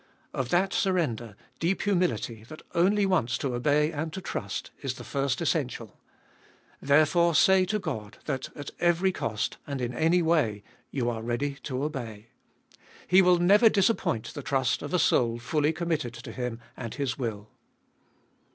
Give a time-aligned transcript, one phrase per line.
[0.33, 5.03] Of that surrender deep humility, that only wants to obey and to trust, is the
[5.03, 5.99] first essential.
[6.81, 11.53] Therefore say to God, that at every cost, and in any way— you are ready
[11.61, 12.29] to obey.
[13.05, 17.19] He will never disappoint the trust of a soul fully committed to Him and His
[17.19, 17.51] will.